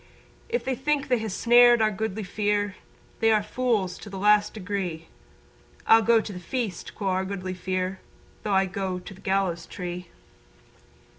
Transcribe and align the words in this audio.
If 0.49 0.65
they 0.65 0.73
think 0.73 1.09
they 1.09 1.19
ha' 1.19 1.29
snared 1.29 1.79
our 1.79 1.91
Goodly 1.91 2.23
Fere 2.23 2.75
They 3.19 3.31
are 3.31 3.43
fools 3.43 3.99
to 3.99 4.09
the 4.09 4.17
last 4.17 4.51
degree. 4.55 5.05
"I'll 5.85 6.01
go 6.01 6.19
to 6.19 6.33
the 6.33 6.39
feast," 6.39 6.95
quo' 6.95 7.09
our 7.09 7.23
Goodly 7.23 7.53
Fere, 7.53 7.99
"Though 8.41 8.53
I 8.55 8.65
go 8.65 8.97
to 8.97 9.13
the 9.13 9.21
gallows 9.21 9.67
tree." 9.67 10.07